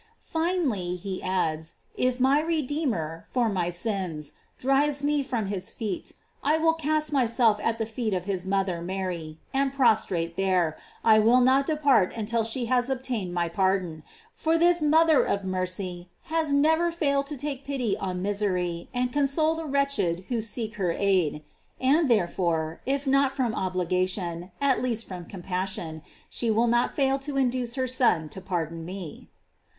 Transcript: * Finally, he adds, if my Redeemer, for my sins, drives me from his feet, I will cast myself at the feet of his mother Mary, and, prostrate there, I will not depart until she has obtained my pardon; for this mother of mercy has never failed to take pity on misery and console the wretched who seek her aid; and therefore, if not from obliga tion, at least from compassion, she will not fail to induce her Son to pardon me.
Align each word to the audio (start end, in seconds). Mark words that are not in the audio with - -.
* 0.09 0.17
Finally, 0.19 0.95
he 0.95 1.21
adds, 1.21 1.75
if 1.95 2.19
my 2.19 2.39
Redeemer, 2.39 3.23
for 3.29 3.49
my 3.49 3.69
sins, 3.69 4.31
drives 4.57 5.03
me 5.03 5.21
from 5.21 5.45
his 5.45 5.69
feet, 5.69 6.13
I 6.43 6.57
will 6.57 6.73
cast 6.73 7.13
myself 7.13 7.59
at 7.61 7.77
the 7.77 7.85
feet 7.85 8.11
of 8.15 8.25
his 8.25 8.43
mother 8.43 8.81
Mary, 8.81 9.37
and, 9.53 9.71
prostrate 9.71 10.37
there, 10.37 10.75
I 11.03 11.19
will 11.19 11.39
not 11.39 11.67
depart 11.67 12.17
until 12.17 12.43
she 12.43 12.65
has 12.65 12.89
obtained 12.89 13.35
my 13.35 13.47
pardon; 13.47 14.01
for 14.33 14.57
this 14.57 14.81
mother 14.81 15.23
of 15.23 15.43
mercy 15.43 16.09
has 16.33 16.51
never 16.51 16.91
failed 16.91 17.27
to 17.27 17.37
take 17.37 17.63
pity 17.63 17.95
on 17.97 18.23
misery 18.23 18.89
and 18.95 19.13
console 19.13 19.53
the 19.53 19.65
wretched 19.67 20.25
who 20.29 20.41
seek 20.41 20.77
her 20.77 20.91
aid; 20.91 21.43
and 21.79 22.09
therefore, 22.09 22.81
if 22.87 23.05
not 23.05 23.33
from 23.35 23.53
obliga 23.53 24.09
tion, 24.09 24.49
at 24.59 24.81
least 24.81 25.07
from 25.07 25.25
compassion, 25.25 26.01
she 26.27 26.49
will 26.49 26.65
not 26.67 26.91
fail 26.95 27.19
to 27.19 27.37
induce 27.37 27.75
her 27.75 27.85
Son 27.87 28.27
to 28.29 28.41
pardon 28.41 28.83
me. 28.83 29.27